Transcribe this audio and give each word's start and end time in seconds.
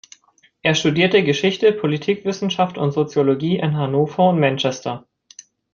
Er 0.63 0.73
studierte 0.73 1.23
Geschichte, 1.23 1.71
Politikwissenschaft 1.73 2.79
und 2.79 2.91
Soziologie 2.91 3.59
in 3.59 3.77
Hannover 3.77 4.29
und 4.29 4.39
Manchester. 4.39 5.05